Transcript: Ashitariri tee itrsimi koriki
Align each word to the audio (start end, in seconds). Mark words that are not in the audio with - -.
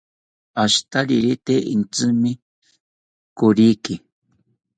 Ashitariri 0.63 1.31
tee 1.45 1.61
itrsimi 1.73 2.31
koriki 3.37 3.95